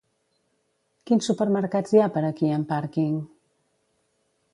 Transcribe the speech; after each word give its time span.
Quins 1.09 1.27
supermercats 1.31 1.93
hi 1.97 2.01
ha 2.03 2.07
per 2.15 2.23
aquí 2.31 2.49
amb 2.57 2.69
pàrquing? 2.73 3.15